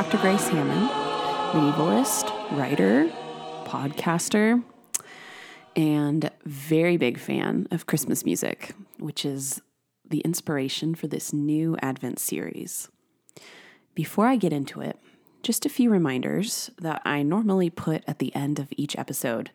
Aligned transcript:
Dr. 0.00 0.16
Grace 0.16 0.48
Hammond, 0.48 0.88
medievalist, 1.52 2.56
writer, 2.56 3.06
podcaster, 3.66 4.64
and 5.76 6.30
very 6.46 6.96
big 6.96 7.18
fan 7.18 7.68
of 7.70 7.84
Christmas 7.84 8.24
music, 8.24 8.72
which 8.98 9.26
is 9.26 9.60
the 10.08 10.20
inspiration 10.20 10.94
for 10.94 11.06
this 11.06 11.34
new 11.34 11.76
Advent 11.82 12.18
series. 12.18 12.88
Before 13.94 14.26
I 14.26 14.36
get 14.36 14.54
into 14.54 14.80
it, 14.80 14.98
just 15.42 15.66
a 15.66 15.68
few 15.68 15.90
reminders 15.90 16.70
that 16.80 17.02
I 17.04 17.22
normally 17.22 17.68
put 17.68 18.02
at 18.06 18.20
the 18.20 18.34
end 18.34 18.58
of 18.58 18.68
each 18.78 18.96
episode, 18.96 19.50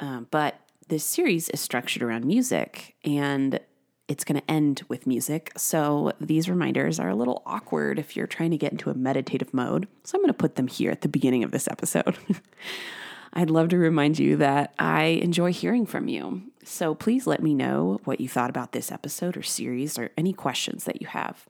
uh, 0.00 0.20
but 0.30 0.60
this 0.88 1.02
series 1.02 1.48
is 1.48 1.62
structured 1.62 2.02
around 2.02 2.26
music, 2.26 2.94
and 3.04 3.58
it's 4.08 4.24
going 4.24 4.40
to 4.40 4.50
end 4.50 4.82
with 4.88 5.06
music. 5.06 5.52
So 5.56 6.12
these 6.18 6.48
reminders 6.48 6.98
are 6.98 7.10
a 7.10 7.14
little 7.14 7.42
awkward 7.44 7.98
if 7.98 8.16
you're 8.16 8.26
trying 8.26 8.50
to 8.50 8.56
get 8.56 8.72
into 8.72 8.90
a 8.90 8.94
meditative 8.94 9.52
mode. 9.52 9.86
So 10.02 10.16
I'm 10.16 10.22
going 10.22 10.28
to 10.28 10.34
put 10.34 10.56
them 10.56 10.66
here 10.66 10.90
at 10.90 11.02
the 11.02 11.08
beginning 11.08 11.44
of 11.44 11.50
this 11.50 11.68
episode. 11.68 12.16
I'd 13.34 13.50
love 13.50 13.68
to 13.68 13.76
remind 13.76 14.18
you 14.18 14.36
that 14.36 14.72
I 14.78 15.04
enjoy 15.04 15.52
hearing 15.52 15.84
from 15.84 16.08
you. 16.08 16.42
So 16.64 16.94
please 16.94 17.26
let 17.26 17.42
me 17.42 17.54
know 17.54 18.00
what 18.04 18.20
you 18.20 18.28
thought 18.28 18.50
about 18.50 18.72
this 18.72 18.90
episode 18.90 19.36
or 19.36 19.42
series 19.42 19.98
or 19.98 20.10
any 20.16 20.32
questions 20.32 20.84
that 20.84 21.02
you 21.02 21.08
have. 21.08 21.46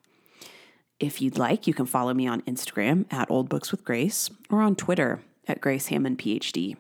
If 0.99 1.23
you'd 1.23 1.39
like, 1.39 1.69
you 1.69 1.75
can 1.75 1.87
follow 1.87 2.13
me 2.13 2.27
on 2.27 2.43
Instagram 2.43 3.07
at 3.13 3.31
Old 3.31 3.49
Books 3.49 3.71
with 3.71 3.85
Grace 3.85 4.31
or 4.51 4.63
on 4.63 4.75
Twitter 4.75 5.21
at 5.47 5.61
Grace 5.61 5.87
Hammond 5.87 6.19
PhD. 6.19 6.77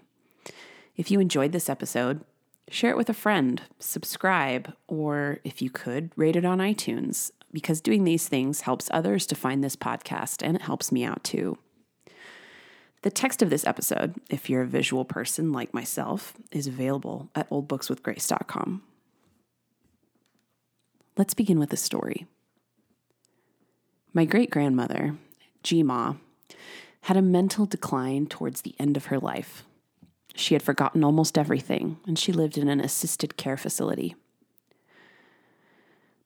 If 0.96 1.12
you 1.12 1.20
enjoyed 1.20 1.52
this 1.52 1.68
episode, 1.68 2.24
Share 2.70 2.90
it 2.90 2.96
with 2.96 3.08
a 3.08 3.14
friend, 3.14 3.62
subscribe, 3.78 4.74
or 4.86 5.38
if 5.42 5.62
you 5.62 5.70
could, 5.70 6.10
rate 6.16 6.36
it 6.36 6.44
on 6.44 6.58
iTunes, 6.58 7.30
because 7.52 7.80
doing 7.80 8.04
these 8.04 8.28
things 8.28 8.62
helps 8.62 8.88
others 8.92 9.26
to 9.26 9.34
find 9.34 9.64
this 9.64 9.76
podcast 9.76 10.46
and 10.46 10.54
it 10.54 10.62
helps 10.62 10.92
me 10.92 11.04
out 11.04 11.24
too. 11.24 11.58
The 13.02 13.10
text 13.10 13.42
of 13.42 13.48
this 13.48 13.66
episode, 13.66 14.16
if 14.28 14.50
you're 14.50 14.62
a 14.62 14.66
visual 14.66 15.04
person 15.04 15.52
like 15.52 15.72
myself, 15.72 16.34
is 16.50 16.66
available 16.66 17.30
at 17.34 17.48
oldbookswithgrace.com. 17.48 18.82
Let's 21.16 21.34
begin 21.34 21.58
with 21.58 21.72
a 21.72 21.76
story. 21.76 22.26
My 24.12 24.24
great 24.24 24.50
grandmother, 24.50 25.16
Jima, 25.62 26.18
had 27.02 27.16
a 27.16 27.22
mental 27.22 27.66
decline 27.66 28.26
towards 28.26 28.62
the 28.62 28.74
end 28.78 28.96
of 28.96 29.06
her 29.06 29.18
life. 29.18 29.64
She 30.38 30.54
had 30.54 30.62
forgotten 30.62 31.02
almost 31.02 31.36
everything, 31.36 31.98
and 32.06 32.16
she 32.16 32.32
lived 32.32 32.56
in 32.56 32.68
an 32.68 32.80
assisted 32.80 33.36
care 33.36 33.56
facility. 33.56 34.14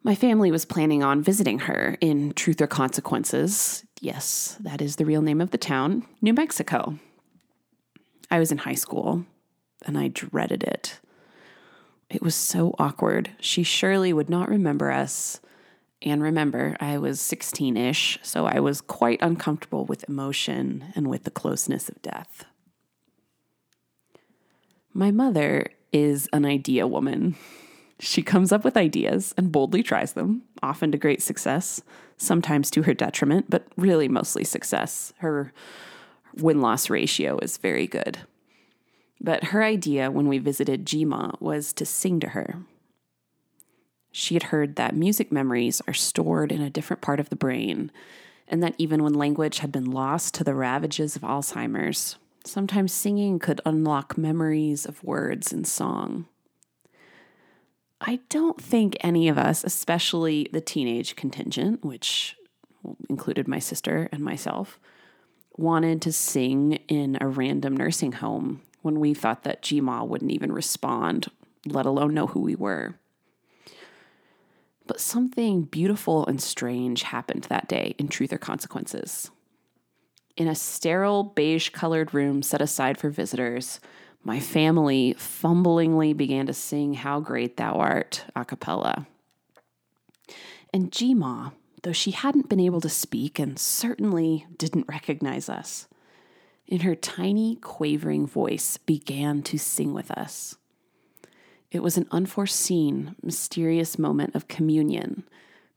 My 0.03 0.15
family 0.15 0.51
was 0.51 0.67
planning 0.67 1.03
on 1.03 1.23
visiting 1.23 1.61
her 1.61 1.97
in 1.99 2.35
Truth 2.35 2.61
or 2.61 2.67
Consequences. 2.67 3.87
Yes, 4.03 4.59
that 4.61 4.83
is 4.83 4.97
the 4.97 5.07
real 5.07 5.23
name 5.23 5.41
of 5.41 5.51
the 5.51 5.57
town, 5.57 6.07
New 6.21 6.35
Mexico. 6.35 6.99
I 8.31 8.39
was 8.39 8.53
in 8.53 8.59
high 8.59 8.75
school, 8.75 9.25
and 9.87 9.97
I 9.97 10.09
dreaded 10.09 10.63
it. 10.63 11.01
It 12.11 12.21
was 12.21 12.35
so 12.35 12.75
awkward. 12.79 13.31
She 13.41 13.63
surely 13.63 14.13
would 14.13 14.29
not 14.29 14.51
remember 14.51 14.91
us. 14.91 15.41
And 16.03 16.23
remember, 16.23 16.77
I 16.81 16.99
was 16.99 17.19
16 17.19 17.79
ish, 17.79 18.19
so 18.23 18.45
I 18.45 18.61
was 18.61 18.83
quite 18.83 19.23
uncomfortable 19.23 19.87
with 19.87 20.07
emotion 20.07 20.93
and 20.95 21.07
with 21.07 21.25
the 21.25 21.31
closeness 21.31 21.89
of 21.89 22.03
death. 22.03 22.45
My 24.95 25.11
mother 25.11 25.69
is 25.93 26.29
an 26.33 26.45
idea 26.45 26.87
woman. 26.87 27.37
She 27.99 28.23
comes 28.23 28.53
up 28.53 28.65
with 28.65 28.77
ideas 28.77 29.35
and 29.37 29.53
boldly 29.53 29.83
tries 29.83 30.13
them, 30.13 30.43
often 30.63 30.93
to 30.93 30.99
great 30.99 31.23
success, 31.23 31.81
sometimes 32.17 32.71
to 32.73 32.83
her 32.83 32.95
detriment, 32.95 33.47
but 33.49 33.67
really 33.77 34.09
mostly 34.09 34.45
success. 34.45 35.13
Her 35.19 35.53
win 36.37 36.61
loss 36.61 36.91
ratio 36.91 37.39
is 37.39 37.59
very 37.59 37.87
good. 37.87 38.19
But 39.21 39.45
her 39.45 39.63
idea 39.63 40.11
when 40.11 40.29
we 40.29 40.39
visited 40.39 40.85
Jima 40.85 41.41
was 41.41 41.73
to 41.75 41.87
sing 41.87 42.21
to 42.21 42.31
her. 42.31 42.63
She 44.11 44.35
had 44.35 44.45
heard 44.45 44.77
that 44.77 44.97
music 44.97 45.33
memories 45.33 45.81
are 45.87 45.95
stored 45.95 46.53
in 46.53 46.61
a 46.61 46.71
different 46.71 47.01
part 47.01 47.21
of 47.21 47.31
the 47.31 47.37
brain, 47.37 47.91
and 48.49 48.63
that 48.63 48.75
even 48.77 49.03
when 49.03 49.15
language 49.15 49.61
had 49.61 49.73
been 49.73 49.91
lost 49.91 50.35
to 50.35 50.45
the 50.45 50.55
ravages 50.55 51.17
of 51.17 51.23
Alzheimer's, 51.23 52.17
Sometimes 52.45 52.93
singing 52.93 53.39
could 53.39 53.61
unlock 53.65 54.19
memories 54.19 54.85
of 54.85 55.03
words 55.05 55.53
and 55.53 55.67
song. 55.67 56.27
I 58.01 58.19
don't 58.29 58.61
think 58.61 58.97
any 59.01 59.29
of 59.29 59.39
us, 59.39 59.63
especially 59.63 60.49
the 60.53 60.61
teenage 60.61 61.15
contingent, 61.15 61.85
which 61.85 62.37
included 63.09 63.47
my 63.47 63.61
sister 63.61 64.09
and 64.11 64.23
myself, 64.23 64.81
wanted 65.57 66.03
to 66.03 66.13
sing 66.13 66.73
in 66.89 67.17
a 67.21 67.29
random 67.29 67.77
nursing 67.77 68.13
home 68.13 68.63
when 68.81 68.99
we 68.99 69.15
thought 69.15 69.45
that 69.45 69.63
Jima 69.63 70.07
wouldn't 70.07 70.33
even 70.33 70.51
respond, 70.51 71.29
let 71.65 71.87
alone 71.87 72.13
know 72.13 72.27
who 72.27 72.41
we 72.41 72.57
were. 72.57 72.97
But 74.87 75.01
something 75.01 75.63
beautiful 75.63 76.27
and 76.27 76.43
strange 76.43 77.05
happened 77.05 77.45
that 77.45 77.69
day 77.69 77.95
in 77.99 78.09
Truth 78.09 78.33
or 78.33 78.39
Consequences. 78.39 79.31
In 80.43 80.49
a 80.49 80.57
sterile 80.57 81.23
beige 81.23 81.69
colored 81.69 82.13
room 82.13 82.43
set 82.43 82.61
aside 82.61 82.99
for 82.99 83.11
visitors, 83.11 83.79
my 84.25 84.41
family 84.41 85.15
fumblingly 85.17 86.15
began 86.15 86.47
to 86.47 86.53
sing 86.53 86.95
How 86.95 87.21
Great 87.21 87.57
Thou 87.57 87.75
Art 87.75 88.25
a 88.35 88.45
cappella. 88.45 89.07
And 90.75 90.91
Jima, 90.91 91.53
though 91.85 91.93
she 91.93 92.11
hadn't 92.11 92.49
been 92.49 92.59
able 92.59 92.81
to 92.81 92.89
speak 92.89 93.39
and 93.39 93.57
certainly 93.57 94.45
didn't 94.59 94.89
recognize 94.89 95.49
us, 95.49 95.87
in 96.67 96.81
her 96.81 96.97
tiny, 96.97 97.55
quavering 97.55 98.27
voice 98.27 98.79
began 98.79 99.45
to 99.45 99.61
sing 99.61 99.95
with 99.95 100.11
us. 100.11 100.57
It 101.71 101.85
was 101.85 101.97
an 101.97 102.09
unforeseen, 102.11 103.15
mysterious 103.23 103.97
moment 103.97 104.35
of 104.35 104.49
communion 104.49 105.23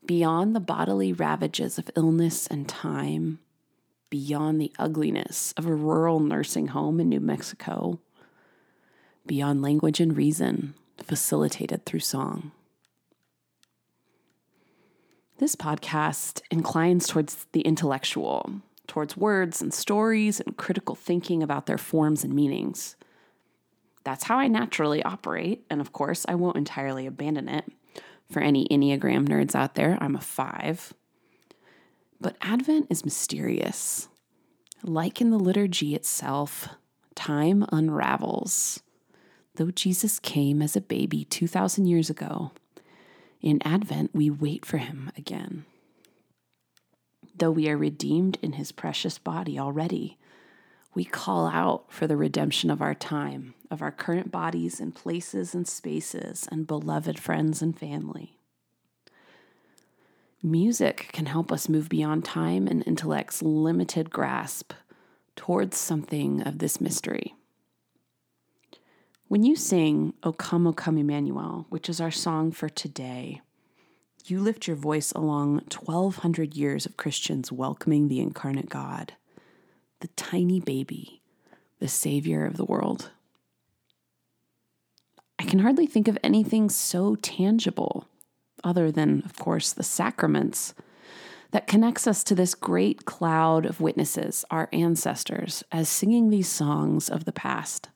beyond 0.07 0.55
the 0.55 0.59
bodily 0.59 1.13
ravages 1.13 1.77
of 1.77 1.91
illness 1.95 2.47
and 2.47 2.67
time 2.67 3.37
beyond 4.15 4.61
the 4.61 4.71
ugliness 4.79 5.53
of 5.57 5.65
a 5.65 5.75
rural 5.75 6.21
nursing 6.21 6.67
home 6.67 7.01
in 7.01 7.09
New 7.09 7.19
Mexico, 7.19 7.99
beyond 9.25 9.61
language 9.61 9.99
and 9.99 10.15
reason, 10.15 10.73
facilitated 11.03 11.85
through 11.85 11.99
song. 11.99 12.53
This 15.37 15.57
podcast 15.57 16.41
inclines 16.49 17.07
towards 17.07 17.45
the 17.51 17.59
intellectual, 17.59 18.61
towards 18.87 19.17
words 19.17 19.61
and 19.61 19.73
stories 19.73 20.39
and 20.39 20.55
critical 20.55 20.95
thinking 20.95 21.43
about 21.43 21.65
their 21.65 21.77
forms 21.77 22.23
and 22.23 22.33
meanings. 22.33 22.95
That's 24.05 24.23
how 24.23 24.37
I 24.37 24.47
naturally 24.47 25.03
operate, 25.03 25.65
and 25.69 25.81
of 25.81 25.91
course, 25.91 26.25
I 26.29 26.35
won't 26.35 26.55
entirely 26.55 27.05
abandon 27.05 27.49
it. 27.49 27.65
For 28.31 28.39
any 28.39 28.65
Enneagram 28.71 29.27
nerds 29.27 29.55
out 29.55 29.75
there, 29.75 29.97
I'm 29.99 30.15
a 30.15 30.21
five. 30.21 30.93
But 32.25 32.37
Advent 32.41 32.87
is 32.89 33.05
mysterious. 33.05 34.07
Like 34.81 35.21
in 35.21 35.29
the 35.29 35.37
liturgy 35.37 35.93
itself, 35.93 36.67
time 37.13 37.63
unravels. 37.71 38.81
Though 39.57 39.69
Jesus 39.69 40.17
came 40.17 40.59
as 40.59 40.75
a 40.75 40.81
baby 40.81 41.25
2,000 41.25 41.85
years 41.85 42.09
ago, 42.09 42.51
in 43.41 43.61
Advent 43.61 44.09
we 44.15 44.31
wait 44.31 44.65
for 44.65 44.77
him 44.77 45.11
again. 45.15 45.65
Though 47.37 47.51
we 47.51 47.69
are 47.69 47.77
redeemed 47.77 48.39
in 48.41 48.53
his 48.53 48.71
precious 48.71 49.19
body 49.19 49.59
already, 49.59 50.17
we 50.95 51.05
call 51.05 51.45
out 51.45 51.93
for 51.93 52.07
the 52.07 52.17
redemption 52.17 52.71
of 52.71 52.81
our 52.81 52.95
time, 52.95 53.53
of 53.69 53.83
our 53.83 53.91
current 53.91 54.31
bodies 54.31 54.79
and 54.79 54.95
places 54.95 55.53
and 55.53 55.67
spaces, 55.67 56.49
and 56.51 56.66
beloved 56.66 57.19
friends 57.19 57.61
and 57.61 57.78
family. 57.78 58.39
Music 60.45 61.09
can 61.11 61.25
help 61.25 61.51
us 61.51 61.67
move 61.67 61.89
beyond 61.89 62.23
time 62.23 62.67
and 62.67 62.83
intellect's 62.83 63.41
limited 63.41 64.11
grasp 64.11 64.73
towards 65.35 65.75
something 65.75 66.39
of 66.43 66.59
this 66.59 66.79
mystery. 66.79 67.33
When 69.27 69.41
you 69.41 69.55
sing 69.55 70.13
O 70.21 70.31
Come, 70.31 70.67
O 70.67 70.73
Come 70.73 70.99
Emmanuel, 70.99 71.65
which 71.69 71.89
is 71.89 71.99
our 71.99 72.11
song 72.11 72.51
for 72.51 72.69
today, 72.69 73.41
you 74.25 74.39
lift 74.39 74.67
your 74.67 74.75
voice 74.75 75.11
along 75.13 75.63
1,200 75.75 76.55
years 76.55 76.85
of 76.85 76.95
Christians 76.95 77.51
welcoming 77.51 78.07
the 78.07 78.19
incarnate 78.19 78.69
God, 78.69 79.13
the 80.01 80.09
tiny 80.09 80.59
baby, 80.59 81.23
the 81.79 81.87
Savior 81.87 82.45
of 82.45 82.57
the 82.57 82.65
world. 82.65 83.09
I 85.39 85.45
can 85.45 85.57
hardly 85.57 85.87
think 85.87 86.07
of 86.07 86.19
anything 86.21 86.69
so 86.69 87.15
tangible 87.15 88.05
other 88.66 88.91
than, 88.91 89.22
of 89.23 89.38
course, 89.38 89.72
the 89.72 89.84
sacraments, 89.84 90.73
that 91.52 91.67
connects 91.67 92.06
us 92.06 92.22
to 92.26 92.35
this 92.35 92.53
great 92.53 93.06
cloud 93.06 93.66
of 93.66 93.79
witnesses, 93.79 94.44
our 94.52 94.67
ancestors, 94.73 95.64
as 95.72 95.88
singing 95.88 96.29
these 96.29 96.50
songs 96.50 97.08
of 97.08 97.23
the 97.23 97.32
past. 97.32 97.88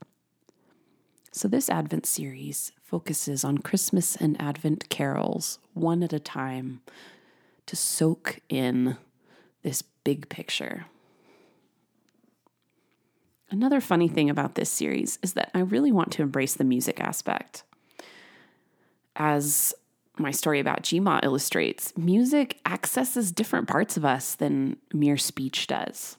So, 1.34 1.50
this 1.50 1.70
Advent 1.70 2.06
series 2.06 2.72
focuses 2.82 3.44
on 3.44 3.58
Christmas 3.58 4.16
and 4.16 4.40
Advent 4.42 4.90
carols, 4.90 5.60
one 5.74 6.04
at 6.04 6.14
a 6.14 6.20
time, 6.20 6.82
to 7.66 7.76
soak 7.76 8.40
in 8.48 8.98
this 9.62 9.82
big 9.82 10.30
picture. 10.30 10.86
Another 13.52 13.82
funny 13.82 14.08
thing 14.08 14.30
about 14.30 14.56
this 14.56 14.70
series 14.70 15.20
is 15.22 15.34
that 15.34 15.52
I 15.54 15.60
really 15.60 15.92
want 15.92 16.12
to 16.14 16.22
embrace 16.22 16.54
the 16.54 16.64
music 16.64 17.00
aspect. 17.00 17.64
As 19.16 19.74
my 20.20 20.32
story 20.32 20.60
about 20.60 20.84
Jima 20.84 21.24
illustrates, 21.24 21.96
music 21.98 22.60
accesses 22.66 23.32
different 23.32 23.68
parts 23.68 23.98
of 23.98 24.06
us 24.06 24.36
than 24.36 24.78
mere 24.94 25.18
speech 25.18 25.68
does. 25.68 26.18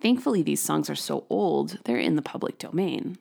Thankfully, 0.00 0.42
these 0.42 0.60
songs 0.60 0.90
are 0.90 0.96
so 0.96 1.26
old, 1.30 1.78
they're 1.84 1.96
in 1.96 2.16
the 2.16 2.22
public 2.22 2.58
domain. 2.58 3.18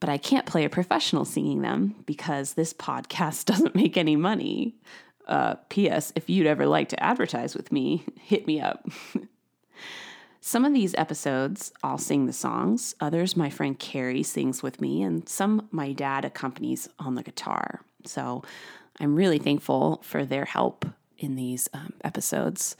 But 0.00 0.08
I 0.08 0.16
can't 0.16 0.46
play 0.46 0.64
a 0.64 0.70
professional 0.70 1.26
singing 1.26 1.60
them 1.60 1.94
because 2.06 2.54
this 2.54 2.72
podcast 2.72 3.44
doesn't 3.46 3.74
make 3.74 3.96
any 3.96 4.16
money. 4.16 4.76
Uh, 5.28 5.56
P.S. 5.68 6.12
If 6.16 6.28
you'd 6.28 6.46
ever 6.46 6.66
like 6.66 6.88
to 6.88 7.02
advertise 7.02 7.54
with 7.54 7.70
me, 7.70 8.04
hit 8.20 8.46
me 8.46 8.60
up. 8.60 8.88
some 10.40 10.64
of 10.64 10.72
these 10.72 10.94
episodes, 10.94 11.72
I'll 11.82 11.98
sing 11.98 12.26
the 12.26 12.32
songs. 12.32 12.94
Others, 13.00 13.36
my 13.36 13.50
friend 13.50 13.78
Carrie 13.78 14.22
sings 14.22 14.62
with 14.62 14.80
me, 14.80 15.02
and 15.02 15.28
some 15.28 15.68
my 15.70 15.92
dad 15.92 16.24
accompanies 16.24 16.88
on 16.98 17.14
the 17.14 17.22
guitar. 17.22 17.82
So 18.06 18.42
I'm 18.98 19.16
really 19.16 19.38
thankful 19.38 20.00
for 20.02 20.24
their 20.24 20.44
help 20.44 20.84
in 21.18 21.36
these 21.36 21.68
um, 21.72 21.92
episodes. 22.04 22.76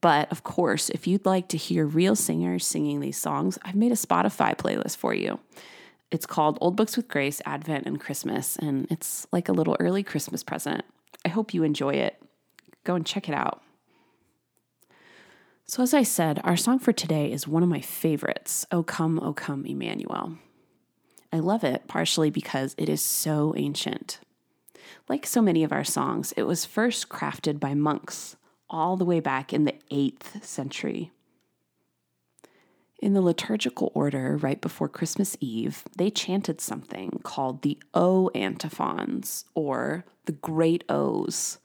But 0.00 0.30
of 0.30 0.44
course, 0.44 0.88
if 0.90 1.06
you'd 1.06 1.26
like 1.26 1.48
to 1.48 1.56
hear 1.56 1.84
real 1.84 2.14
singers 2.14 2.66
singing 2.66 3.00
these 3.00 3.18
songs, 3.18 3.58
I've 3.62 3.74
made 3.74 3.92
a 3.92 3.96
Spotify 3.96 4.56
playlist 4.56 4.96
for 4.96 5.14
you. 5.14 5.40
It's 6.10 6.26
called 6.26 6.58
Old 6.60 6.76
Books 6.76 6.96
with 6.96 7.08
Grace, 7.08 7.40
Advent, 7.44 7.86
and 7.86 8.00
Christmas, 8.00 8.56
and 8.56 8.86
it's 8.90 9.26
like 9.32 9.48
a 9.48 9.52
little 9.52 9.76
early 9.78 10.02
Christmas 10.02 10.42
present. 10.42 10.84
I 11.24 11.28
hope 11.28 11.54
you 11.54 11.62
enjoy 11.62 11.94
it. 11.94 12.20
Go 12.84 12.94
and 12.94 13.06
check 13.06 13.28
it 13.28 13.34
out. 13.34 13.62
So, 15.66 15.84
as 15.84 15.94
I 15.94 16.02
said, 16.02 16.40
our 16.42 16.56
song 16.56 16.80
for 16.80 16.92
today 16.92 17.30
is 17.30 17.46
one 17.46 17.62
of 17.62 17.68
my 17.68 17.80
favorites 17.80 18.66
O 18.72 18.82
Come, 18.82 19.20
O 19.20 19.32
Come, 19.32 19.64
Emmanuel. 19.66 20.36
I 21.32 21.38
love 21.38 21.62
it 21.62 21.86
partially 21.86 22.30
because 22.30 22.74
it 22.76 22.88
is 22.88 23.02
so 23.02 23.54
ancient. 23.56 24.18
Like 25.08 25.26
so 25.26 25.42
many 25.42 25.64
of 25.64 25.72
our 25.72 25.84
songs, 25.84 26.32
it 26.36 26.44
was 26.44 26.64
first 26.64 27.08
crafted 27.08 27.60
by 27.60 27.74
monks 27.74 28.36
all 28.68 28.96
the 28.96 29.04
way 29.04 29.20
back 29.20 29.52
in 29.52 29.64
the 29.64 29.74
8th 29.90 30.44
century. 30.44 31.10
In 33.00 33.14
the 33.14 33.22
liturgical 33.22 33.90
order 33.94 34.36
right 34.36 34.60
before 34.60 34.88
Christmas 34.88 35.36
Eve, 35.40 35.84
they 35.96 36.10
chanted 36.10 36.60
something 36.60 37.20
called 37.22 37.62
the 37.62 37.78
O 37.94 38.28
antiphons, 38.34 39.46
or 39.54 40.04
the 40.26 40.32
Great 40.32 40.84
O's. 40.88 41.58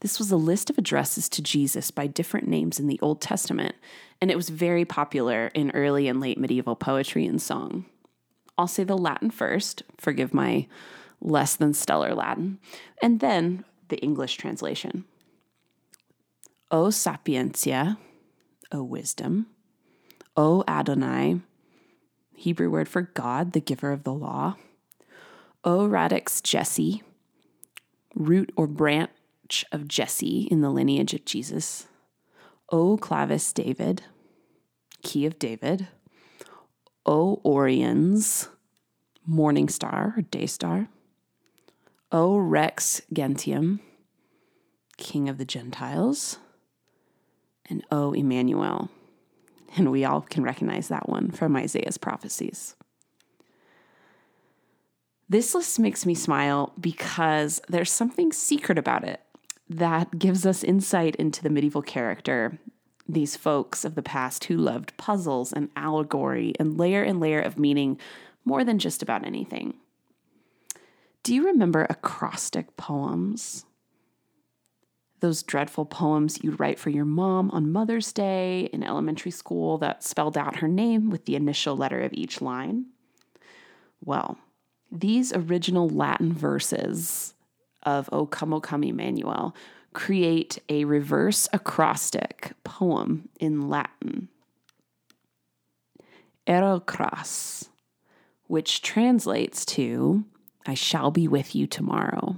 This 0.00 0.18
was 0.18 0.30
a 0.30 0.36
list 0.36 0.70
of 0.70 0.78
addresses 0.78 1.28
to 1.28 1.42
Jesus 1.42 1.90
by 1.90 2.06
different 2.06 2.48
names 2.48 2.80
in 2.80 2.86
the 2.86 2.98
Old 3.02 3.20
Testament, 3.20 3.74
and 4.20 4.30
it 4.30 4.36
was 4.36 4.48
very 4.48 4.86
popular 4.86 5.48
in 5.48 5.70
early 5.72 6.08
and 6.08 6.20
late 6.20 6.38
medieval 6.38 6.74
poetry 6.74 7.26
and 7.26 7.40
song. 7.40 7.84
I'll 8.56 8.66
say 8.66 8.82
the 8.82 8.96
Latin 8.96 9.30
first, 9.30 9.82
forgive 9.98 10.32
my 10.32 10.66
less 11.20 11.56
than 11.56 11.74
stellar 11.74 12.14
Latin, 12.14 12.58
and 13.02 13.20
then 13.20 13.64
the 13.88 13.98
English 13.98 14.36
translation. 14.36 15.04
O 16.70 16.86
sapientia, 16.86 17.98
O 18.72 18.82
wisdom, 18.82 19.46
O 20.36 20.62
Adonai, 20.68 21.40
Hebrew 22.34 22.70
word 22.70 22.88
for 22.88 23.02
God, 23.02 23.52
the 23.52 23.60
giver 23.60 23.92
of 23.92 24.04
the 24.04 24.12
law, 24.12 24.56
O 25.64 25.86
radix 25.86 26.40
Jesse, 26.40 27.02
root 28.14 28.52
or 28.56 28.66
branch 28.66 29.64
of 29.72 29.88
Jesse 29.88 30.48
in 30.50 30.60
the 30.60 30.70
lineage 30.70 31.12
of 31.12 31.24
Jesus, 31.24 31.86
O 32.70 32.96
clavis 32.96 33.52
David, 33.52 34.02
key 35.02 35.26
of 35.26 35.38
David, 35.38 35.88
O 37.04 37.40
Oriens, 37.44 38.48
morning 39.26 39.68
star 39.68 40.14
or 40.16 40.22
day 40.22 40.46
star, 40.46 40.88
O 42.12 42.36
Rex 42.36 43.02
Gentium, 43.12 43.80
king 44.96 45.28
of 45.28 45.38
the 45.38 45.44
Gentiles, 45.44 46.38
and 47.66 47.84
O 47.92 48.12
Emmanuel. 48.12 48.90
And 49.76 49.92
we 49.92 50.04
all 50.04 50.22
can 50.22 50.42
recognize 50.42 50.88
that 50.88 51.08
one 51.08 51.30
from 51.30 51.54
Isaiah's 51.54 51.98
prophecies. 51.98 52.74
This 55.28 55.54
list 55.54 55.78
makes 55.78 56.04
me 56.04 56.16
smile 56.16 56.72
because 56.80 57.60
there's 57.68 57.92
something 57.92 58.32
secret 58.32 58.76
about 58.76 59.04
it 59.04 59.20
that 59.68 60.18
gives 60.18 60.44
us 60.44 60.64
insight 60.64 61.14
into 61.14 61.44
the 61.44 61.50
medieval 61.50 61.82
character, 61.82 62.58
these 63.08 63.36
folks 63.36 63.84
of 63.84 63.94
the 63.94 64.02
past 64.02 64.46
who 64.46 64.56
loved 64.56 64.96
puzzles 64.96 65.52
and 65.52 65.70
allegory 65.76 66.54
and 66.58 66.76
layer 66.76 67.04
and 67.04 67.20
layer 67.20 67.40
of 67.40 67.56
meaning 67.56 68.00
more 68.44 68.64
than 68.64 68.80
just 68.80 69.00
about 69.00 69.24
anything. 69.24 69.74
Do 71.22 71.34
you 71.34 71.46
remember 71.46 71.86
acrostic 71.88 72.76
poems? 72.76 73.64
those 75.20 75.42
dreadful 75.42 75.84
poems 75.84 76.42
you'd 76.42 76.58
write 76.58 76.78
for 76.78 76.90
your 76.90 77.04
mom 77.04 77.50
on 77.50 77.72
Mother's 77.72 78.12
Day 78.12 78.68
in 78.72 78.82
elementary 78.82 79.30
school 79.30 79.78
that 79.78 80.02
spelled 80.02 80.36
out 80.36 80.56
her 80.56 80.68
name 80.68 81.10
with 81.10 81.26
the 81.26 81.36
initial 81.36 81.76
letter 81.76 82.00
of 82.00 82.12
each 82.12 82.40
line? 82.40 82.86
Well, 84.04 84.38
these 84.90 85.32
original 85.32 85.88
Latin 85.88 86.32
verses 86.32 87.34
of 87.82 88.08
O 88.12 88.26
Come, 88.26 88.52
O 88.52 88.60
Come, 88.60 88.84
Emmanuel 88.84 89.54
create 89.92 90.58
a 90.68 90.84
reverse 90.84 91.48
acrostic 91.52 92.52
poem 92.64 93.28
in 93.38 93.68
Latin. 93.68 94.28
Ero 96.46 96.80
cras, 96.80 97.68
which 98.46 98.82
translates 98.82 99.64
to 99.64 100.24
I 100.66 100.74
shall 100.74 101.10
be 101.10 101.26
with 101.26 101.54
you 101.54 101.66
tomorrow. 101.66 102.36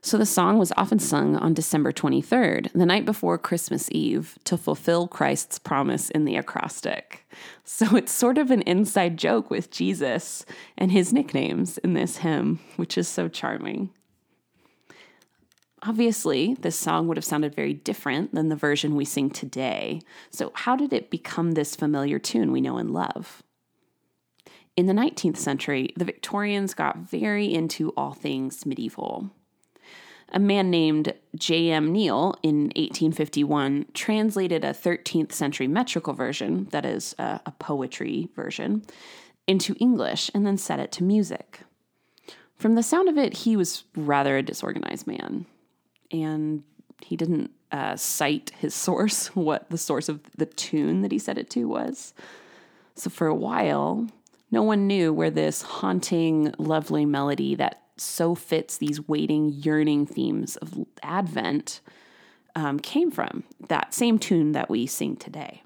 So 0.00 0.16
the 0.16 0.26
song 0.26 0.58
was 0.58 0.72
often 0.76 1.00
sung 1.00 1.36
on 1.36 1.54
December 1.54 1.92
23rd, 1.92 2.72
the 2.72 2.86
night 2.86 3.04
before 3.04 3.36
Christmas 3.36 3.88
Eve, 3.90 4.38
to 4.44 4.56
fulfill 4.56 5.08
Christ's 5.08 5.58
promise 5.58 6.08
in 6.10 6.24
the 6.24 6.36
acrostic. 6.36 7.26
So 7.64 7.96
it's 7.96 8.12
sort 8.12 8.38
of 8.38 8.50
an 8.50 8.62
inside 8.62 9.18
joke 9.18 9.50
with 9.50 9.70
Jesus 9.70 10.46
and 10.76 10.90
his 10.90 11.12
nicknames 11.12 11.76
in 11.78 11.92
this 11.92 12.18
hymn, 12.18 12.60
which 12.76 12.96
is 12.96 13.06
so 13.06 13.28
charming. 13.28 13.90
Obviously, 15.82 16.54
this 16.54 16.76
song 16.76 17.06
would 17.06 17.16
have 17.16 17.24
sounded 17.24 17.54
very 17.54 17.74
different 17.74 18.34
than 18.34 18.48
the 18.48 18.56
version 18.56 18.96
we 18.96 19.04
sing 19.04 19.30
today. 19.30 20.00
So, 20.30 20.50
how 20.54 20.74
did 20.74 20.92
it 20.92 21.10
become 21.10 21.52
this 21.52 21.76
familiar 21.76 22.18
tune 22.18 22.50
we 22.50 22.60
know 22.60 22.78
and 22.78 22.90
love? 22.90 23.42
In 24.78 24.86
the 24.86 24.92
19th 24.92 25.36
century, 25.36 25.92
the 25.96 26.04
Victorians 26.04 26.72
got 26.72 26.98
very 26.98 27.52
into 27.52 27.90
all 27.96 28.12
things 28.12 28.64
medieval 28.64 29.30
a 30.30 30.38
man 30.38 30.70
named 30.70 31.14
J.M. 31.36 31.92
Neale 31.92 32.34
in 32.42 32.64
1851 32.76 33.86
translated 33.94 34.64
a 34.64 34.70
13th 34.70 35.32
century 35.32 35.66
metrical 35.66 36.12
version, 36.12 36.68
that 36.70 36.84
is, 36.84 37.14
a, 37.18 37.40
a, 37.46 37.52
poetry 37.52 38.28
version, 38.34 38.82
into 39.46 39.74
English 39.80 40.30
and 40.34 40.46
then 40.46 40.58
set 40.58 40.80
it 40.80 40.92
to 40.92 41.04
music. 41.04 41.60
From 42.56 42.74
the 42.74 42.82
sound 42.82 43.08
of 43.08 43.16
it, 43.16 43.38
he 43.38 43.56
was 43.56 43.84
rather 43.96 44.36
a 44.36 44.42
disorganized 44.42 45.06
man. 45.06 45.46
And 46.10 46.62
he 47.02 47.16
didn't 47.16 47.50
uh, 47.72 47.96
cite 47.96 48.50
his 48.58 48.74
source, 48.86 49.28
what 49.28 49.70
the 49.70 49.78
source 49.78 50.08
of 50.08 50.20
the 50.36 50.46
tune 50.46 51.02
that 51.02 51.12
he 51.12 51.18
set 51.18 51.38
it 51.38 51.48
to 51.50 51.64
was. 51.64 52.12
So 52.96 53.08
for 53.08 53.28
a 53.28 53.34
while, 53.34 54.08
no 54.50 54.62
one 54.62 54.86
knew 54.86 55.12
where 55.12 55.30
this 55.30 55.62
haunting, 55.62 56.54
lovely 56.58 57.04
melody 57.04 57.54
that 57.56 57.82
so 57.96 58.34
fits 58.34 58.76
these 58.78 59.06
waiting, 59.06 59.50
yearning 59.50 60.06
themes 60.06 60.56
of 60.56 60.86
Advent 61.02 61.80
um, 62.54 62.78
came 62.80 63.10
from 63.10 63.44
that 63.68 63.92
same 63.92 64.18
tune 64.18 64.52
that 64.52 64.70
we 64.70 64.86
sing 64.86 65.16
today. 65.16 65.62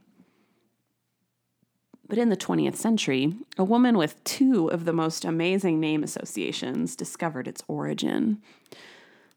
But 2.09 2.19
in 2.19 2.29
the 2.29 2.37
20th 2.37 2.77
century, 2.77 3.35
a 3.57 3.65
woman 3.65 3.97
with 3.97 4.23
two 4.25 4.69
of 4.69 4.85
the 4.85 4.93
most 4.93 5.25
amazing 5.25 5.81
name 5.81 6.03
associations 6.03 6.95
discovered 6.95 7.49
its 7.49 7.63
origin. 7.69 8.43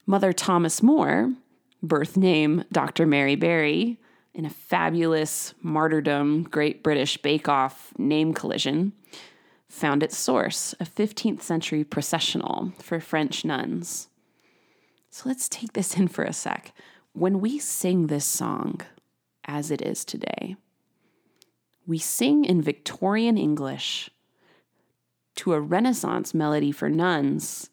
Mother 0.05 0.33
Thomas 0.33 0.83
More, 0.83 1.33
birth 1.81 2.17
name 2.17 2.65
Dr. 2.71 3.05
Mary 3.05 3.35
Berry, 3.35 3.99
in 4.33 4.45
a 4.45 4.49
fabulous 4.49 5.53
martyrdom 5.61 6.43
Great 6.43 6.83
British 6.83 7.15
Bake 7.17 7.47
Off 7.47 7.93
name 7.97 8.33
collision, 8.33 8.91
found 9.69 10.03
its 10.03 10.17
source, 10.17 10.74
a 10.79 10.86
15th 10.86 11.41
century 11.41 11.84
processional 11.84 12.74
for 12.79 13.00
French 13.00 13.43
nuns. 13.43 14.10
So 15.10 15.24
let's 15.27 15.50
take 15.50 15.74
this 15.74 15.98
in 15.98 16.07
for 16.07 16.24
a 16.24 16.34
sec. 16.34 16.74
When 17.13 17.39
we 17.39 17.60
sing 17.60 18.07
this 18.07 18.25
song, 18.25 18.81
as 19.45 19.72
it 19.72 19.81
is 19.81 20.03
today, 20.03 20.55
we 21.88 21.98
sing 21.98 22.45
in 22.45 22.62
Victorian 22.62 23.38
English 23.38 24.10
to 25.36 25.53
a 25.53 25.62
Renaissance 25.62 26.34
melody 26.34 26.72
for 26.72 26.89
nuns 26.89 27.69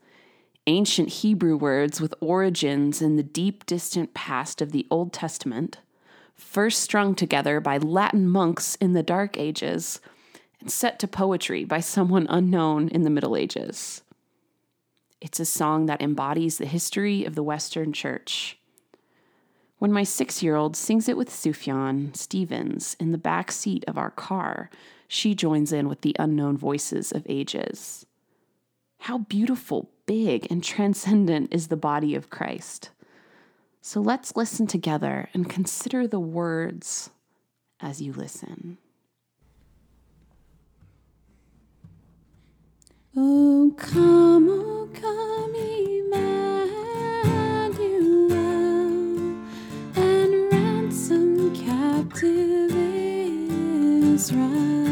ancient 0.66 1.08
Hebrew 1.08 1.56
words 1.56 2.00
with 2.00 2.14
origins 2.20 3.02
in 3.02 3.16
the 3.16 3.22
deep, 3.22 3.66
distant 3.66 4.14
past 4.14 4.62
of 4.62 4.72
the 4.72 4.86
Old 4.90 5.12
Testament, 5.12 5.78
first 6.34 6.80
strung 6.80 7.14
together 7.14 7.60
by 7.60 7.78
Latin 7.78 8.28
monks 8.28 8.76
in 8.76 8.92
the 8.92 9.02
Dark 9.02 9.36
Ages, 9.36 10.00
and 10.62 10.70
set 10.70 11.00
to 11.00 11.08
poetry 11.08 11.64
by 11.64 11.80
someone 11.80 12.26
unknown 12.30 12.88
in 12.88 13.02
the 13.02 13.10
Middle 13.10 13.36
Ages. 13.36 14.02
It's 15.20 15.40
a 15.40 15.44
song 15.44 15.86
that 15.86 16.00
embodies 16.00 16.58
the 16.58 16.66
history 16.66 17.24
of 17.24 17.34
the 17.34 17.42
Western 17.42 17.92
Church. 17.92 18.58
When 19.78 19.92
my 19.92 20.04
six 20.04 20.40
year 20.40 20.54
old 20.54 20.76
sings 20.76 21.08
it 21.08 21.16
with 21.16 21.28
Sufjan 21.28 22.16
Stevens 22.16 22.96
in 23.00 23.10
the 23.10 23.18
back 23.18 23.50
seat 23.50 23.84
of 23.88 23.98
our 23.98 24.10
car, 24.10 24.70
she 25.08 25.34
joins 25.34 25.72
in 25.72 25.88
with 25.88 26.02
the 26.02 26.14
unknown 26.18 26.56
voices 26.56 27.10
of 27.10 27.26
ages. 27.28 28.06
How 29.00 29.18
beautiful, 29.18 29.90
big, 30.06 30.46
and 30.48 30.62
transcendent 30.62 31.52
is 31.52 31.68
the 31.68 31.76
body 31.76 32.14
of 32.14 32.30
Christ. 32.30 32.90
So 33.80 34.00
let's 34.00 34.36
listen 34.36 34.68
together 34.68 35.28
and 35.34 35.50
consider 35.50 36.06
the 36.06 36.20
words 36.20 37.10
as 37.80 38.00
you 38.00 38.12
listen. 38.12 38.78
Oh, 43.14 43.70
come, 43.76 44.48
oh, 44.48 44.88
come, 44.94 45.54
Emmanuel, 45.54 46.72
and 49.94 50.50
ransom 50.50 51.54
captive 51.54 52.74
Israel. 54.14 54.91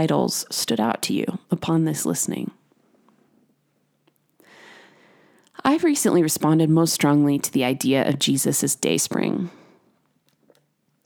titles 0.00 0.46
stood 0.50 0.80
out 0.80 1.02
to 1.02 1.12
you 1.12 1.26
upon 1.50 1.84
this 1.84 2.06
listening? 2.06 2.50
I've 5.62 5.84
recently 5.84 6.22
responded 6.22 6.70
most 6.70 6.94
strongly 6.94 7.38
to 7.38 7.52
the 7.52 7.64
idea 7.64 8.08
of 8.08 8.18
Jesus 8.18 8.64
as 8.64 8.74
dayspring. 8.74 9.50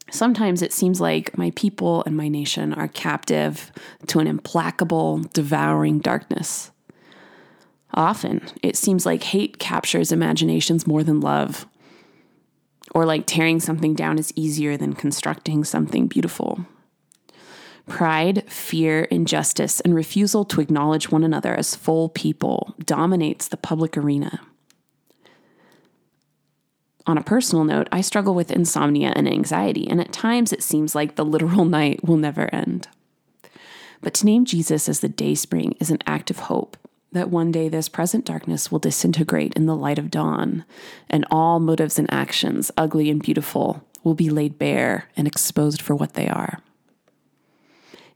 Sometimes 0.09 0.61
it 0.61 0.71
seems 0.71 1.01
like 1.01 1.37
my 1.37 1.51
people 1.57 2.03
and 2.05 2.15
my 2.15 2.29
nation 2.29 2.73
are 2.73 2.87
captive 2.87 3.69
to 4.07 4.19
an 4.19 4.27
implacable, 4.27 5.25
devouring 5.33 5.99
darkness. 5.99 6.71
Often, 7.93 8.47
it 8.63 8.77
seems 8.77 9.05
like 9.05 9.23
hate 9.23 9.59
captures 9.59 10.13
imaginations 10.13 10.87
more 10.87 11.03
than 11.03 11.19
love, 11.19 11.65
or 12.91 13.05
like 13.05 13.25
tearing 13.25 13.59
something 13.59 13.93
down 13.93 14.17
is 14.19 14.31
easier 14.37 14.77
than 14.77 14.93
constructing 14.93 15.65
something 15.65 16.07
beautiful. 16.07 16.65
Pride, 17.87 18.49
fear, 18.51 19.03
injustice, 19.05 19.79
and 19.81 19.93
refusal 19.93 20.43
to 20.45 20.61
acknowledge 20.61 21.11
one 21.11 21.23
another 21.23 21.53
as 21.53 21.75
full 21.75 22.09
people 22.09 22.75
dominates 22.83 23.47
the 23.47 23.57
public 23.57 23.95
arena. 23.95 24.41
On 27.07 27.17
a 27.17 27.23
personal 27.23 27.63
note, 27.63 27.87
I 27.91 28.01
struggle 28.01 28.33
with 28.33 28.51
insomnia 28.51 29.13
and 29.15 29.27
anxiety, 29.27 29.87
and 29.87 30.01
at 30.01 30.11
times 30.11 30.51
it 30.51 30.63
seems 30.63 30.95
like 30.95 31.15
the 31.15 31.25
literal 31.25 31.65
night 31.79 32.03
will 32.03 32.17
never 32.17 32.53
end. 32.53 32.87
But 34.01 34.15
to 34.15 34.25
name 34.25 34.45
Jesus 34.45 34.89
as 34.89 34.99
the 34.99 35.09
day 35.09 35.35
spring 35.35 35.75
is 35.79 35.91
an 35.91 35.99
act 36.07 36.31
of 36.31 36.39
hope 36.39 36.77
that 37.11 37.29
one 37.29 37.51
day 37.51 37.69
this 37.69 37.87
present 37.87 38.25
darkness 38.25 38.71
will 38.71 38.79
disintegrate 38.79 39.53
in 39.53 39.67
the 39.67 39.75
light 39.75 39.97
of 39.97 40.11
dawn, 40.11 40.65
and 41.09 41.25
all 41.31 41.59
motives 41.59 41.97
and 41.97 42.11
actions, 42.11 42.71
ugly 42.75 43.09
and 43.09 43.21
beautiful, 43.21 43.85
will 44.03 44.15
be 44.15 44.29
laid 44.29 44.59
bare 44.59 45.07
and 45.15 45.27
exposed 45.27 45.81
for 45.81 45.95
what 45.95 46.13
they 46.13 46.27
are. 46.27 46.59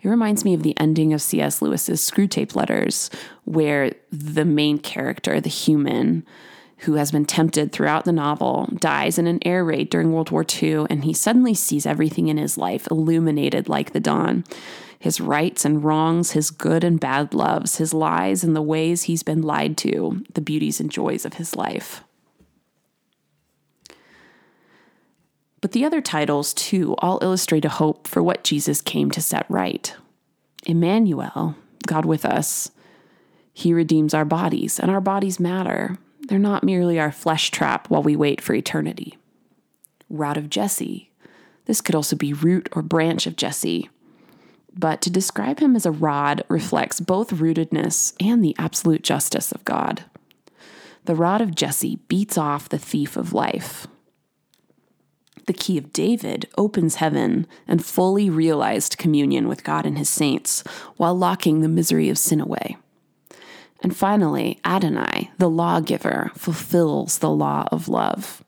It 0.01 0.09
reminds 0.09 0.45
me 0.45 0.53
of 0.53 0.63
the 0.63 0.79
ending 0.79 1.13
of 1.13 1.21
C.S. 1.21 1.61
Lewis's 1.61 2.01
Screwtape 2.01 2.55
Letters, 2.55 3.09
where 3.43 3.91
the 4.11 4.45
main 4.45 4.79
character, 4.79 5.41
the 5.41 5.49
human, 5.49 6.25
who 6.79 6.93
has 6.93 7.11
been 7.11 7.25
tempted 7.25 7.71
throughout 7.71 8.05
the 8.05 8.13
novel, 8.13 8.69
dies 8.77 9.17
in 9.17 9.27
an 9.27 9.39
air 9.45 9.65
raid 9.65 9.89
during 9.89 10.13
World 10.13 10.31
War 10.31 10.45
II, 10.61 10.85
and 10.89 11.03
he 11.03 11.13
suddenly 11.13 11.53
sees 11.53 11.85
everything 11.85 12.29
in 12.29 12.37
his 12.37 12.57
life 12.57 12.87
illuminated 12.89 13.67
like 13.67 13.91
the 13.91 13.99
dawn 13.99 14.45
his 14.99 15.21
rights 15.21 15.63
and 15.63 15.83
wrongs, 15.83 16.31
his 16.31 16.51
good 16.51 16.83
and 16.83 16.99
bad 16.99 17.33
loves, 17.33 17.77
his 17.77 17.93
lies 17.93 18.43
and 18.43 18.55
the 18.55 18.61
ways 18.61 19.03
he's 19.03 19.23
been 19.23 19.41
lied 19.41 19.77
to, 19.77 20.23
the 20.33 20.41
beauties 20.41 20.81
and 20.81 20.91
joys 20.91 21.25
of 21.25 21.35
his 21.35 21.55
life. 21.55 22.03
But 25.61 25.73
the 25.73 25.83
other 25.83 26.01
titles, 26.01 26.53
too, 26.53 26.95
all 26.99 27.19
illustrate 27.21 27.65
a 27.65 27.69
hope 27.69 28.07
for 28.07 28.23
what 28.23 28.43
Jesus 28.43 28.81
came 28.81 29.11
to 29.11 29.21
set 29.21 29.45
right. 29.49 29.93
Emmanuel, 30.65 31.55
God 31.85 32.05
with 32.05 32.25
us, 32.25 32.71
he 33.53 33.73
redeems 33.73 34.13
our 34.13 34.25
bodies, 34.25 34.79
and 34.79 34.89
our 34.89 35.01
bodies 35.01 35.39
matter. 35.39 35.97
They're 36.27 36.39
not 36.39 36.63
merely 36.63 36.99
our 36.99 37.11
flesh 37.11 37.51
trap 37.51 37.89
while 37.89 38.03
we 38.03 38.15
wait 38.15 38.39
for 38.39 38.53
eternity. 38.53 39.17
Rod 40.09 40.37
of 40.37 40.49
Jesse. 40.49 41.11
This 41.65 41.81
could 41.81 41.95
also 41.95 42.15
be 42.15 42.33
root 42.33 42.69
or 42.71 42.81
branch 42.81 43.27
of 43.27 43.35
Jesse. 43.35 43.89
But 44.73 45.01
to 45.01 45.09
describe 45.09 45.59
him 45.59 45.75
as 45.75 45.85
a 45.85 45.91
rod 45.91 46.43
reflects 46.47 46.99
both 46.99 47.31
rootedness 47.31 48.13
and 48.19 48.43
the 48.43 48.55
absolute 48.57 49.03
justice 49.03 49.51
of 49.51 49.65
God. 49.65 50.05
The 51.03 51.15
rod 51.15 51.41
of 51.41 51.55
Jesse 51.55 51.97
beats 52.07 52.37
off 52.37 52.69
the 52.69 52.77
thief 52.77 53.17
of 53.17 53.33
life. 53.33 53.87
The 55.49 55.53
key 55.53 55.79
of 55.79 55.91
David 55.91 56.47
opens 56.59 56.97
heaven 56.97 57.47
and 57.67 57.83
fully 57.83 58.29
realized 58.29 58.99
communion 58.99 59.47
with 59.47 59.63
God 59.63 59.83
and 59.83 59.97
his 59.97 60.07
saints 60.07 60.63
while 60.95 61.17
locking 61.17 61.61
the 61.61 61.67
misery 61.67 62.07
of 62.07 62.19
sin 62.19 62.39
away. 62.39 62.77
And 63.81 63.97
finally, 63.97 64.59
Adonai, 64.63 65.31
the 65.39 65.49
lawgiver, 65.49 66.29
fulfills 66.35 67.17
the 67.17 67.31
law 67.31 67.67
of 67.71 67.87
love. 67.87 68.43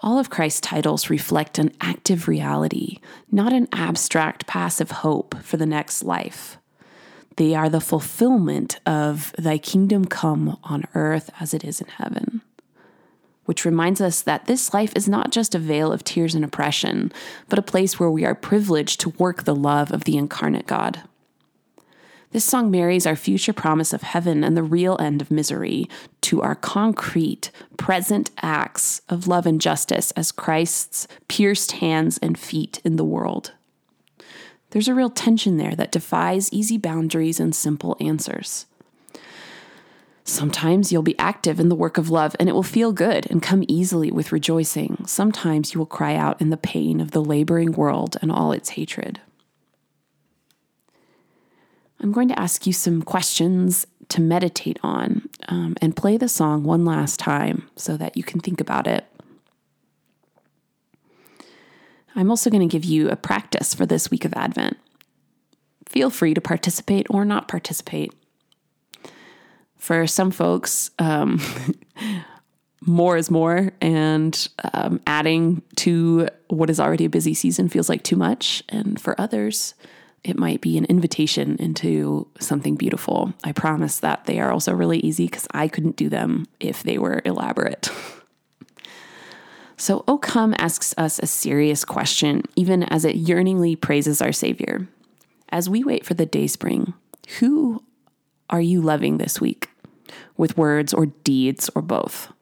All 0.00 0.18
of 0.18 0.28
Christ's 0.28 0.60
titles 0.60 1.08
reflect 1.08 1.56
an 1.56 1.70
active 1.80 2.26
reality, 2.26 2.98
not 3.30 3.52
an 3.52 3.68
abstract, 3.72 4.48
passive 4.48 4.90
hope 4.90 5.36
for 5.40 5.56
the 5.56 5.66
next 5.66 6.02
life. 6.02 6.58
They 7.36 7.54
are 7.54 7.68
the 7.68 7.80
fulfillment 7.80 8.80
of 8.84 9.32
Thy 9.38 9.58
kingdom 9.58 10.06
come 10.06 10.58
on 10.64 10.82
earth 10.96 11.30
as 11.38 11.54
it 11.54 11.62
is 11.62 11.80
in 11.80 11.86
heaven. 11.86 12.39
Which 13.50 13.64
reminds 13.64 14.00
us 14.00 14.22
that 14.22 14.46
this 14.46 14.72
life 14.72 14.92
is 14.94 15.08
not 15.08 15.32
just 15.32 15.56
a 15.56 15.58
vale 15.58 15.90
of 15.90 16.04
tears 16.04 16.36
and 16.36 16.44
oppression, 16.44 17.10
but 17.48 17.58
a 17.58 17.62
place 17.62 17.98
where 17.98 18.08
we 18.08 18.24
are 18.24 18.32
privileged 18.32 19.00
to 19.00 19.08
work 19.18 19.42
the 19.42 19.56
love 19.56 19.90
of 19.90 20.04
the 20.04 20.16
incarnate 20.16 20.68
God. 20.68 21.02
This 22.30 22.44
song 22.44 22.70
marries 22.70 23.08
our 23.08 23.16
future 23.16 23.52
promise 23.52 23.92
of 23.92 24.02
heaven 24.02 24.44
and 24.44 24.56
the 24.56 24.62
real 24.62 24.96
end 25.00 25.20
of 25.20 25.32
misery 25.32 25.88
to 26.20 26.40
our 26.42 26.54
concrete, 26.54 27.50
present 27.76 28.30
acts 28.40 29.02
of 29.08 29.26
love 29.26 29.46
and 29.46 29.60
justice 29.60 30.12
as 30.12 30.30
Christ's 30.30 31.08
pierced 31.26 31.72
hands 31.72 32.20
and 32.22 32.38
feet 32.38 32.80
in 32.84 32.94
the 32.94 33.04
world. 33.04 33.54
There's 34.70 34.86
a 34.86 34.94
real 34.94 35.10
tension 35.10 35.56
there 35.56 35.74
that 35.74 35.90
defies 35.90 36.52
easy 36.52 36.78
boundaries 36.78 37.40
and 37.40 37.52
simple 37.52 37.96
answers. 37.98 38.66
Sometimes 40.30 40.92
you'll 40.92 41.02
be 41.02 41.18
active 41.18 41.58
in 41.58 41.70
the 41.70 41.74
work 41.74 41.98
of 41.98 42.08
love 42.08 42.36
and 42.38 42.48
it 42.48 42.52
will 42.52 42.62
feel 42.62 42.92
good 42.92 43.28
and 43.28 43.42
come 43.42 43.64
easily 43.66 44.12
with 44.12 44.30
rejoicing. 44.30 45.02
Sometimes 45.04 45.74
you 45.74 45.78
will 45.80 45.86
cry 45.86 46.14
out 46.14 46.40
in 46.40 46.50
the 46.50 46.56
pain 46.56 47.00
of 47.00 47.10
the 47.10 47.20
laboring 47.20 47.72
world 47.72 48.16
and 48.22 48.30
all 48.30 48.52
its 48.52 48.70
hatred. 48.70 49.20
I'm 51.98 52.12
going 52.12 52.28
to 52.28 52.38
ask 52.38 52.64
you 52.64 52.72
some 52.72 53.02
questions 53.02 53.88
to 54.08 54.20
meditate 54.20 54.78
on 54.84 55.28
um, 55.48 55.74
and 55.82 55.96
play 55.96 56.16
the 56.16 56.28
song 56.28 56.62
one 56.62 56.84
last 56.84 57.18
time 57.18 57.68
so 57.74 57.96
that 57.96 58.16
you 58.16 58.22
can 58.22 58.38
think 58.38 58.60
about 58.60 58.86
it. 58.86 59.04
I'm 62.14 62.30
also 62.30 62.50
going 62.50 62.66
to 62.66 62.72
give 62.72 62.84
you 62.84 63.08
a 63.08 63.16
practice 63.16 63.74
for 63.74 63.84
this 63.84 64.12
week 64.12 64.24
of 64.24 64.32
Advent. 64.34 64.78
Feel 65.88 66.08
free 66.08 66.34
to 66.34 66.40
participate 66.40 67.08
or 67.10 67.24
not 67.24 67.48
participate. 67.48 68.14
For 69.80 70.06
some 70.06 70.30
folks, 70.30 70.90
um, 70.98 71.40
more 72.82 73.16
is 73.16 73.30
more, 73.30 73.72
and 73.80 74.48
um, 74.74 75.00
adding 75.06 75.62
to 75.76 76.28
what 76.48 76.68
is 76.68 76.78
already 76.78 77.06
a 77.06 77.10
busy 77.10 77.32
season 77.32 77.70
feels 77.70 77.88
like 77.88 78.02
too 78.02 78.16
much. 78.16 78.62
And 78.68 79.00
for 79.00 79.18
others, 79.18 79.74
it 80.22 80.38
might 80.38 80.60
be 80.60 80.76
an 80.76 80.84
invitation 80.84 81.56
into 81.58 82.28
something 82.38 82.76
beautiful. 82.76 83.32
I 83.42 83.52
promise 83.52 84.00
that 84.00 84.26
they 84.26 84.38
are 84.38 84.52
also 84.52 84.74
really 84.74 84.98
easy 84.98 85.24
because 85.24 85.48
I 85.52 85.66
couldn't 85.66 85.96
do 85.96 86.10
them 86.10 86.46
if 86.60 86.82
they 86.82 86.98
were 86.98 87.22
elaborate. 87.24 87.90
so, 89.78 90.04
O 90.06 90.18
Come 90.18 90.54
asks 90.58 90.94
us 90.98 91.18
a 91.18 91.26
serious 91.26 91.86
question, 91.86 92.42
even 92.54 92.82
as 92.82 93.06
it 93.06 93.16
yearningly 93.16 93.76
praises 93.76 94.20
our 94.20 94.32
Savior. 94.32 94.86
As 95.48 95.70
we 95.70 95.82
wait 95.82 96.04
for 96.04 96.12
the 96.12 96.26
day 96.26 96.46
spring, 96.46 96.92
who 97.38 97.82
are 98.50 98.60
you 98.60 98.82
loving 98.82 99.16
this 99.16 99.40
week? 99.40 99.69
With 100.40 100.56
words 100.56 100.94
or 100.94 101.04
deeds 101.04 101.68
or 101.74 101.82
both? 101.82 102.32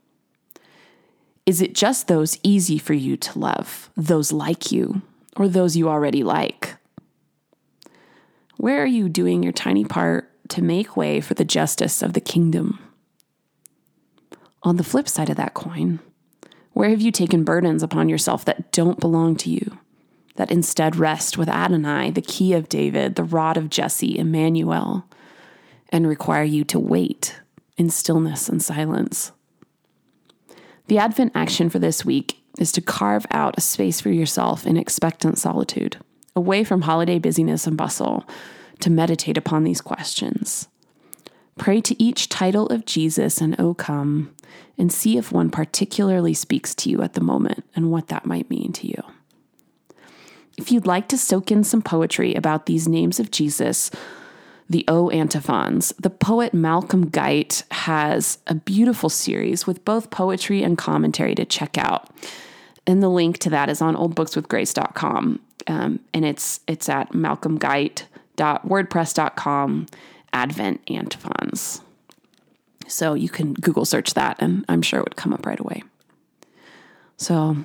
Is 1.45 1.61
it 1.61 1.75
just 1.75 2.07
those 2.07 2.39
easy 2.45 2.79
for 2.79 2.95
you 2.95 3.17
to 3.17 3.37
love, 3.37 3.91
those 3.97 4.31
like 4.31 4.71
you, 4.71 5.03
or 5.37 5.49
those 5.49 5.77
you 5.77 5.89
already 5.89 6.23
like? 6.23 6.77
Where 8.57 8.81
are 8.81 8.87
you 8.87 9.09
doing 9.09 9.43
your 9.43 9.51
tiny 9.51 9.85
part 9.85 10.31
to 10.51 10.63
make 10.63 10.97
way 10.97 11.21
for 11.21 11.35
the 11.35 11.45
justice 11.45 12.01
of 12.01 12.13
the 12.13 12.21
kingdom? 12.21 12.79
On 14.63 14.77
the 14.77 14.85
flip 14.85 15.09
side 15.09 15.29
of 15.29 15.37
that 15.37 15.55
coin, 15.55 15.99
where 16.75 16.91
have 16.91 17.01
you 17.01 17.11
taken 17.11 17.43
burdens 17.43 17.83
upon 17.83 18.09
yourself 18.09 18.45
that 18.45 18.71
don't 18.71 19.01
belong 19.01 19.35
to 19.39 19.51
you, 19.51 19.77
that 20.37 20.53
instead 20.53 20.95
rest 20.95 21.37
with 21.37 21.49
Adonai, 21.49 22.13
the 22.13 22.23
key 22.23 22.53
of 22.53 22.69
David, 22.69 23.17
the 23.17 23.25
rod 23.25 23.57
of 23.57 23.71
Jesse, 23.71 24.17
Emmanuel, 24.17 25.05
and 25.89 26.07
require 26.07 26.45
you 26.45 26.63
to 26.63 26.79
wait 26.79 27.41
in 27.79 27.88
stillness 27.88 28.51
and 28.51 28.62
silence? 28.62 29.33
The 30.88 30.99
Advent 30.99 31.33
action 31.35 31.71
for 31.71 31.79
this 31.79 32.05
week 32.05 32.43
is 32.59 32.73
to 32.73 32.83
carve 32.83 33.25
out 33.31 33.57
a 33.57 33.62
space 33.62 34.01
for 34.01 34.11
yourself 34.11 34.67
in 34.67 34.77
expectant 34.77 35.38
solitude 35.38 35.97
away 36.38 36.64
from 36.64 36.83
holiday 36.83 37.19
busyness 37.19 37.67
and 37.67 37.77
bustle, 37.77 38.27
to 38.81 38.88
meditate 38.88 39.37
upon 39.37 39.64
these 39.64 39.81
questions. 39.81 40.69
Pray 41.59 41.81
to 41.81 42.01
each 42.01 42.29
title 42.29 42.67
of 42.69 42.87
Jesus 42.87 43.41
and 43.41 43.61
O 43.61 43.75
come, 43.75 44.35
and 44.79 44.93
see 44.93 45.19
if 45.19 45.33
one 45.33 45.51
particularly 45.51 46.33
speaks 46.33 46.75
to 46.77 46.88
you 46.88 47.03
at 47.03 47.14
the 47.14 47.21
moment 47.21 47.64
and 47.75 47.91
what 47.91 48.07
that 48.07 48.25
might 48.25 48.49
mean 48.49 48.73
to 48.73 48.87
you. 48.87 49.03
If 50.57 50.71
you'd 50.71 50.87
like 50.87 51.09
to 51.09 51.19
soak 51.19 51.51
in 51.51 51.64
some 51.64 51.83
poetry 51.83 52.35
about 52.35 52.67
these 52.67 52.87
names 52.87 53.19
of 53.19 53.33
Jesus, 53.33 53.91
the 54.69 54.85
O 54.89 55.11
antiphons, 55.11 55.95
the 55.99 56.11
poet 56.11 56.53
Malcolm 56.53 57.09
Guite 57.09 57.63
has 57.71 58.39
a 58.47 58.55
beautiful 58.55 59.09
series 59.09 59.67
with 59.67 59.85
both 59.85 60.11
poetry 60.11 60.63
and 60.63 60.77
commentary 60.77 61.35
to 61.35 61.45
check 61.45 61.79
out. 61.79 62.11
And 62.87 63.03
the 63.03 63.09
link 63.09 63.39
to 63.39 63.51
that 63.51 63.69
is 63.69 63.81
on 63.81 63.97
oldbookswithgrace.com 63.97 65.41
um, 65.69 66.01
and 66.15 66.25
it's 66.25 66.61
it's 66.67 66.89
at 66.89 67.13
malcolmguite.wordpress.com 67.13 69.87
Advent 70.33 70.81
antiphons. 70.89 71.83
So 72.87 73.15
you 73.15 73.29
can 73.29 73.55
Google 73.55 73.85
search 73.85 74.15
that, 74.15 74.37
and 74.41 74.65
I'm 74.69 74.83
sure 74.83 75.01
it 75.01 75.05
would 75.05 75.17
come 75.17 75.33
up 75.33 75.47
right 75.47 75.61
away. 75.61 75.83
So 77.17 77.57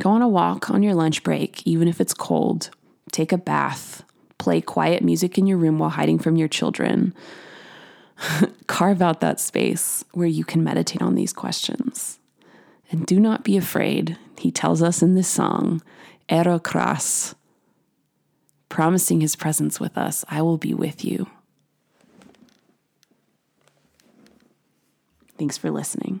go 0.00 0.10
on 0.10 0.22
a 0.22 0.28
walk 0.28 0.70
on 0.70 0.82
your 0.82 0.94
lunch 0.94 1.22
break, 1.22 1.64
even 1.66 1.86
if 1.88 2.00
it's 2.00 2.14
cold. 2.14 2.70
Take 3.10 3.32
a 3.32 3.38
bath. 3.38 4.04
Play 4.42 4.60
quiet 4.60 5.04
music 5.04 5.38
in 5.38 5.46
your 5.46 5.56
room 5.56 5.78
while 5.78 5.90
hiding 5.90 6.18
from 6.18 6.34
your 6.34 6.48
children. 6.48 7.14
Carve 8.66 9.00
out 9.00 9.20
that 9.20 9.38
space 9.38 10.04
where 10.14 10.26
you 10.26 10.42
can 10.42 10.64
meditate 10.64 11.00
on 11.00 11.14
these 11.14 11.32
questions. 11.32 12.18
And 12.90 13.06
do 13.06 13.20
not 13.20 13.44
be 13.44 13.56
afraid, 13.56 14.18
he 14.36 14.50
tells 14.50 14.82
us 14.82 15.00
in 15.00 15.14
this 15.14 15.28
song, 15.28 15.80
ero 16.28 16.58
cras, 16.58 17.36
promising 18.68 19.20
his 19.20 19.36
presence 19.36 19.78
with 19.78 19.96
us. 19.96 20.24
I 20.28 20.42
will 20.42 20.58
be 20.58 20.74
with 20.74 21.04
you. 21.04 21.28
Thanks 25.38 25.56
for 25.56 25.70
listening. 25.70 26.18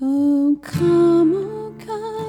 Oh, 0.00 0.58
come, 0.62 1.34
oh, 1.36 1.74
come, 1.84 2.25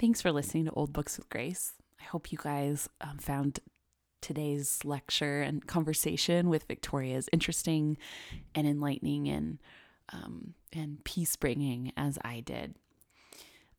Thanks 0.00 0.22
for 0.22 0.32
listening 0.32 0.64
to 0.64 0.70
Old 0.70 0.94
Books 0.94 1.18
with 1.18 1.28
Grace. 1.28 1.74
I 2.00 2.04
hope 2.04 2.32
you 2.32 2.38
guys 2.42 2.88
um, 3.02 3.18
found 3.18 3.60
today's 4.22 4.82
lecture 4.82 5.42
and 5.42 5.66
conversation 5.66 6.48
with 6.48 6.64
Victoria 6.64 7.20
interesting 7.34 7.98
and 8.54 8.66
enlightening 8.66 9.28
and 9.28 9.58
um, 10.10 10.54
and 10.72 11.04
peace 11.04 11.36
bringing 11.36 11.92
as 11.98 12.18
I 12.24 12.40
did. 12.40 12.76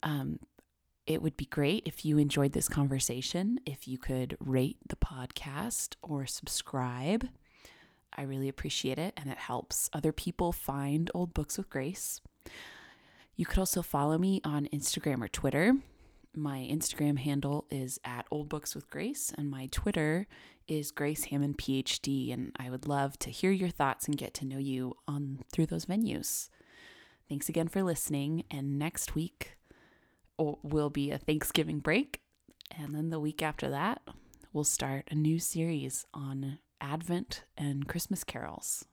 Um, 0.04 0.38
it 1.08 1.24
would 1.24 1.38
be 1.38 1.46
great 1.46 1.88
if 1.88 2.06
you 2.06 2.20
enjoyed 2.20 2.52
this 2.52 2.70
conversation, 2.70 3.60
if 3.66 3.88
you 3.88 3.98
could 3.98 4.38
rate 4.40 4.78
the 4.88 4.98
podcast 4.98 5.96
or 6.04 6.28
subscribe. 6.28 7.30
I 8.16 8.22
really 8.22 8.48
appreciate 8.48 9.00
it, 9.00 9.16
and 9.18 9.28
it 9.28 9.40
helps 9.40 9.90
other 9.92 10.12
people 10.12 10.52
find 10.52 11.10
old 11.16 11.34
books 11.34 11.58
with 11.58 11.72
grace. 11.72 12.22
You 13.36 13.48
could 13.48 13.58
also 13.58 13.82
follow 13.82 14.20
me 14.20 14.40
on 14.44 14.68
Instagram 14.68 15.24
or 15.24 15.28
Twitter. 15.28 15.78
My 16.34 16.60
Instagram 16.72 17.20
handle 17.20 17.66
is 17.70 18.00
at 18.06 18.26
Old 18.32 18.48
Books 18.48 18.74
with 18.74 18.90
Grace, 18.90 19.34
and 19.38 19.52
my 19.52 19.68
Twitter 19.70 20.28
is 20.66 20.92
Grace 20.92 21.26
Hamman 21.26 21.58
PhD. 21.58 22.32
And 22.32 22.56
I 22.58 22.70
would 22.70 22.88
love 22.88 23.20
to 23.20 23.30
hear 23.30 23.52
your 23.52 23.70
thoughts 23.70 24.08
and 24.08 24.18
get 24.18 24.34
to 24.36 24.46
know 24.46 24.58
you 24.58 24.96
on 25.08 25.40
through 25.52 25.66
those 25.66 25.88
venues. 25.88 26.48
Thanks 27.28 27.50
again 27.50 27.68
for 27.68 27.84
listening. 27.84 28.46
And 28.50 28.80
next 28.80 29.14
week 29.14 29.58
will 30.38 30.90
be 30.90 31.12
a 31.12 31.18
Thanksgiving 31.18 31.80
break, 31.80 32.22
and 32.76 32.96
then 32.96 33.10
the 33.10 33.20
week 33.20 33.44
after 33.44 33.70
that, 33.70 34.02
we'll 34.54 34.64
start 34.64 35.08
a 35.12 35.16
new 35.16 35.38
series 35.38 36.06
on 36.14 36.60
Advent 36.80 37.44
and 37.58 37.88
Christmas 37.88 38.24
carols. 38.24 38.86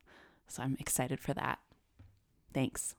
So 0.49 0.63
I'm 0.63 0.77
excited 0.81 1.21
for 1.21 1.35
that. 1.35 1.61
Thanks. 2.53 2.97